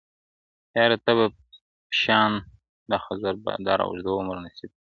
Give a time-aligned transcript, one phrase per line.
[0.77, 1.25] •یار ته به
[1.89, 2.31] پشان
[2.89, 4.79] د خضر بادار اوږد عُمر نصیب کړي..